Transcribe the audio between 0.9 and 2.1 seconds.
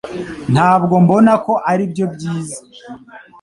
mbona ko aribyo